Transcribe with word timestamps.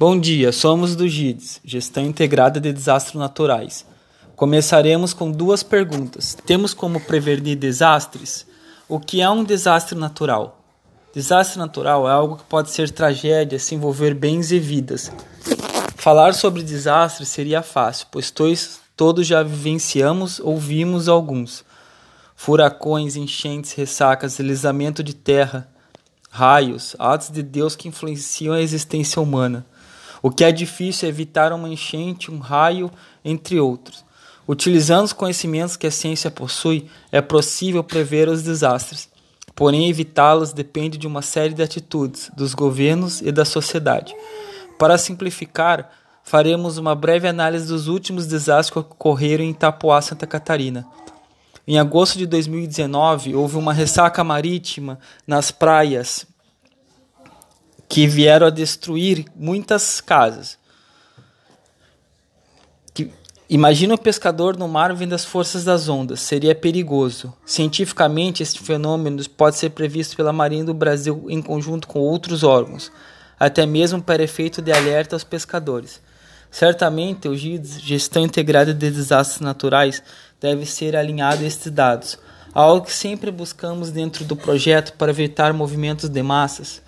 Bom 0.00 0.18
dia, 0.18 0.50
somos 0.50 0.96
do 0.96 1.06
GIDS, 1.06 1.60
Gestão 1.62 2.02
Integrada 2.06 2.58
de 2.58 2.72
Desastres 2.72 3.16
Naturais. 3.16 3.84
Começaremos 4.34 5.12
com 5.12 5.30
duas 5.30 5.62
perguntas. 5.62 6.34
Temos 6.46 6.72
como 6.72 6.98
prevenir 7.02 7.58
desastres? 7.58 8.46
O 8.88 8.98
que 8.98 9.20
é 9.20 9.28
um 9.28 9.44
desastre 9.44 9.98
natural? 9.98 10.64
Desastre 11.14 11.58
natural 11.58 12.08
é 12.08 12.12
algo 12.12 12.36
que 12.36 12.44
pode 12.44 12.70
ser 12.70 12.90
tragédia 12.90 13.58
se 13.58 13.74
envolver 13.74 14.14
bens 14.14 14.50
e 14.50 14.58
vidas. 14.58 15.12
Falar 15.96 16.32
sobre 16.32 16.62
desastres 16.62 17.28
seria 17.28 17.60
fácil, 17.60 18.06
pois 18.10 18.32
todos 18.96 19.26
já 19.26 19.42
vivenciamos 19.42 20.40
ou 20.40 20.56
vimos 20.56 21.10
alguns. 21.10 21.62
Furacões, 22.34 23.16
enchentes, 23.16 23.74
ressacas, 23.74 24.38
deslizamento 24.38 25.02
de 25.02 25.14
terra, 25.14 25.68
raios, 26.30 26.96
atos 26.98 27.28
de 27.28 27.42
Deus 27.42 27.76
que 27.76 27.86
influenciam 27.86 28.54
a 28.54 28.62
existência 28.62 29.20
humana. 29.20 29.66
O 30.22 30.30
que 30.30 30.44
é 30.44 30.52
difícil 30.52 31.06
é 31.06 31.08
evitar 31.08 31.52
uma 31.52 31.68
enchente, 31.68 32.30
um 32.30 32.38
raio, 32.38 32.90
entre 33.24 33.58
outros. 33.58 34.04
Utilizando 34.46 35.04
os 35.04 35.12
conhecimentos 35.12 35.76
que 35.76 35.86
a 35.86 35.90
ciência 35.90 36.30
possui, 36.30 36.86
é 37.12 37.20
possível 37.20 37.84
prever 37.84 38.28
os 38.28 38.42
desastres. 38.42 39.08
Porém, 39.54 39.88
evitá-los 39.88 40.52
depende 40.52 40.98
de 40.98 41.06
uma 41.06 41.22
série 41.22 41.54
de 41.54 41.62
atitudes 41.62 42.30
dos 42.36 42.54
governos 42.54 43.20
e 43.20 43.30
da 43.30 43.44
sociedade. 43.44 44.14
Para 44.78 44.98
simplificar, 44.98 45.90
faremos 46.24 46.78
uma 46.78 46.94
breve 46.94 47.28
análise 47.28 47.66
dos 47.66 47.88
últimos 47.88 48.26
desastres 48.26 48.70
que 48.70 48.78
ocorreram 48.78 49.44
em 49.44 49.50
Itapuá, 49.50 50.00
Santa 50.00 50.26
Catarina. 50.26 50.86
Em 51.66 51.78
agosto 51.78 52.18
de 52.18 52.26
2019, 52.26 53.34
houve 53.34 53.56
uma 53.56 53.72
ressaca 53.72 54.24
marítima 54.24 54.98
nas 55.26 55.50
praias 55.50 56.26
que 57.90 58.06
vieram 58.06 58.46
a 58.46 58.50
destruir 58.50 59.26
muitas 59.34 60.00
casas. 60.00 60.56
Que, 62.94 63.10
imagina 63.48 63.94
o 63.94 63.98
pescador 63.98 64.56
no 64.56 64.68
mar 64.68 64.94
vendo 64.94 65.12
as 65.12 65.24
forças 65.24 65.64
das 65.64 65.88
ondas, 65.88 66.20
seria 66.20 66.54
perigoso. 66.54 67.34
Cientificamente, 67.44 68.44
este 68.44 68.60
fenômeno 68.60 69.28
pode 69.30 69.56
ser 69.56 69.70
previsto 69.70 70.16
pela 70.16 70.32
Marinha 70.32 70.64
do 70.64 70.72
Brasil 70.72 71.26
em 71.28 71.42
conjunto 71.42 71.88
com 71.88 71.98
outros 71.98 72.44
órgãos, 72.44 72.92
até 73.36 73.66
mesmo 73.66 74.00
para 74.00 74.22
efeito 74.22 74.62
de 74.62 74.70
alerta 74.70 75.16
aos 75.16 75.24
pescadores. 75.24 76.00
Certamente, 76.48 77.28
o 77.28 77.36
GIDS, 77.36 77.80
Gestão 77.80 78.22
Integrada 78.22 78.72
de 78.72 78.88
Desastres 78.88 79.40
Naturais, 79.40 80.00
deve 80.40 80.64
ser 80.64 80.94
alinhado 80.94 81.42
a 81.42 81.46
estes 81.46 81.72
dados, 81.72 82.16
algo 82.54 82.86
que 82.86 82.92
sempre 82.92 83.32
buscamos 83.32 83.90
dentro 83.90 84.24
do 84.24 84.36
projeto 84.36 84.92
para 84.92 85.10
evitar 85.10 85.52
movimentos 85.52 86.08
de 86.08 86.22
massas 86.22 86.80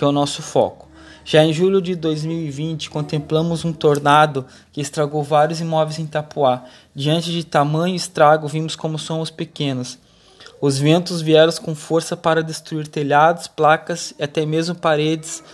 que 0.00 0.04
é 0.04 0.06
o 0.06 0.12
nosso 0.12 0.40
foco. 0.40 0.88
Já 1.26 1.44
em 1.44 1.52
julho 1.52 1.82
de 1.82 1.94
2020, 1.94 2.88
contemplamos 2.88 3.66
um 3.66 3.72
tornado 3.72 4.46
que 4.72 4.80
estragou 4.80 5.22
vários 5.22 5.60
imóveis 5.60 5.98
em 5.98 6.04
Itapuá. 6.04 6.64
Diante 6.94 7.30
de 7.30 7.44
tamanho 7.44 7.94
estrago, 7.94 8.48
vimos 8.48 8.74
como 8.74 8.98
somos 8.98 9.30
pequenos. 9.30 9.98
Os 10.58 10.78
ventos 10.78 11.20
vieram 11.20 11.52
com 11.52 11.74
força 11.74 12.16
para 12.16 12.42
destruir 12.42 12.88
telhados, 12.88 13.46
placas 13.46 14.14
e 14.18 14.22
até 14.22 14.46
mesmo 14.46 14.74
paredes 14.74 15.44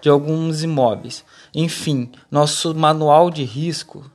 de 0.00 0.08
alguns 0.08 0.62
imóveis. 0.62 1.24
Enfim, 1.52 2.12
nosso 2.30 2.76
manual 2.76 3.28
de 3.28 3.42
risco, 3.42 4.08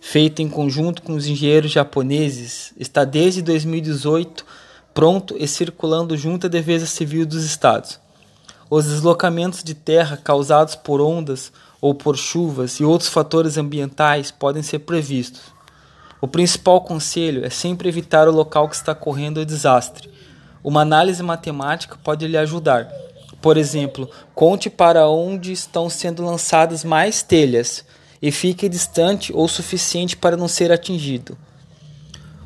feito 0.00 0.40
em 0.40 0.48
conjunto 0.48 1.02
com 1.02 1.14
os 1.14 1.26
engenheiros 1.26 1.72
japoneses, 1.72 2.72
está 2.78 3.04
desde 3.04 3.42
2018 3.42 4.46
pronto 4.94 5.34
e 5.36 5.48
circulando 5.48 6.16
junto 6.16 6.46
à 6.46 6.48
Defesa 6.48 6.86
Civil 6.86 7.26
dos 7.26 7.42
Estados. 7.42 8.00
Os 8.74 8.86
deslocamentos 8.86 9.62
de 9.62 9.74
terra 9.74 10.16
causados 10.16 10.74
por 10.74 10.98
ondas 10.98 11.52
ou 11.78 11.94
por 11.94 12.16
chuvas 12.16 12.80
e 12.80 12.84
outros 12.84 13.10
fatores 13.10 13.58
ambientais 13.58 14.30
podem 14.30 14.62
ser 14.62 14.78
previstos. 14.78 15.42
O 16.22 16.26
principal 16.26 16.80
conselho 16.80 17.44
é 17.44 17.50
sempre 17.50 17.86
evitar 17.86 18.26
o 18.26 18.32
local 18.32 18.66
que 18.70 18.74
está 18.74 18.94
correndo 18.94 19.40
o 19.42 19.44
desastre. 19.44 20.08
Uma 20.64 20.80
análise 20.80 21.22
matemática 21.22 21.98
pode 22.02 22.26
lhe 22.26 22.38
ajudar. 22.38 22.88
Por 23.42 23.58
exemplo, 23.58 24.08
conte 24.34 24.70
para 24.70 25.06
onde 25.06 25.52
estão 25.52 25.90
sendo 25.90 26.24
lançadas 26.24 26.82
mais 26.82 27.22
telhas 27.22 27.84
e 28.22 28.32
fique 28.32 28.70
distante 28.70 29.34
ou 29.34 29.46
suficiente 29.48 30.16
para 30.16 30.34
não 30.34 30.48
ser 30.48 30.72
atingido. 30.72 31.36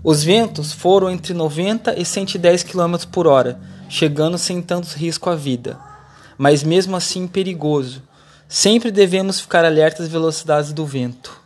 Os 0.03 0.25
ventos 0.25 0.73
foram 0.73 1.09
entre 1.09 1.33
90 1.33 1.97
e 1.97 2.05
110 2.05 2.65
km 2.65 2.97
por 3.13 3.29
hora, 3.29 3.61
chegando 3.89 4.37
sem 4.37 4.61
tanto 4.61 4.89
risco 4.89 5.31
à 5.31 5.37
vida 5.37 5.95
mas 6.37 6.63
mesmo 6.63 6.97
assim 6.97 7.27
perigoso. 7.27 8.03
Sempre 8.49 8.91
devemos 8.91 9.41
ficar 9.41 9.65
alertas 9.65 10.07
às 10.07 10.13
velocidades 10.13 10.73
do 10.73 10.87
vento. 10.87 11.46